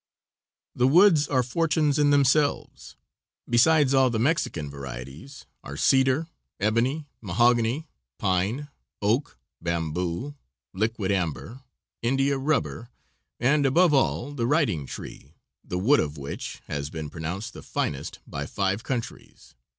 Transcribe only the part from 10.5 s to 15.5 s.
liquid amber, India rubber, and above all the writing tree,